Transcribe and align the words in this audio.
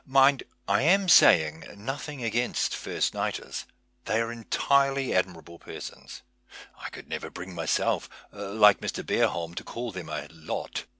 Mind, 0.03 0.41
I 0.67 0.81
am 0.81 1.07
saying 1.07 1.63
nothing 1.77 2.23
against 2.23 2.75
first 2.75 3.13
nighters. 3.13 3.65
They 4.05 4.19
are 4.19 4.31
entirely 4.31 5.13
admirable 5.13 5.59
persons— 5.59 6.23
I 6.83 6.89
could 6.89 7.07
never 7.07 7.29
bring 7.29 7.53
myself, 7.53 8.09
like 8.31 8.79
Mr. 8.79 9.03
Iker 9.03 9.31
bohm, 9.31 9.53
to 9.53 9.63
call 9.63 9.91
them 9.91 10.09
a 10.09 10.27
lot. 10.31 10.85